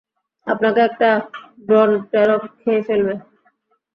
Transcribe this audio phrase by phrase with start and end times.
[0.47, 1.09] আপনাকে একটা
[1.67, 3.13] ব্রনটেরক খেয়ে ফেলবে!